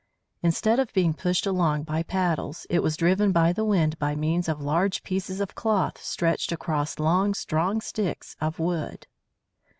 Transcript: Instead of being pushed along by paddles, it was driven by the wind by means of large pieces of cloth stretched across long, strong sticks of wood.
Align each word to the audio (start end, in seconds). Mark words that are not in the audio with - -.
Instead 0.41 0.79
of 0.79 0.91
being 0.93 1.13
pushed 1.13 1.45
along 1.45 1.83
by 1.83 2.01
paddles, 2.01 2.65
it 2.71 2.81
was 2.81 2.97
driven 2.97 3.31
by 3.31 3.53
the 3.53 3.63
wind 3.63 3.99
by 3.99 4.15
means 4.15 4.49
of 4.49 4.59
large 4.59 5.03
pieces 5.03 5.39
of 5.39 5.53
cloth 5.53 6.01
stretched 6.03 6.51
across 6.51 6.97
long, 6.97 7.35
strong 7.35 7.79
sticks 7.79 8.35
of 8.41 8.57
wood. 8.57 9.05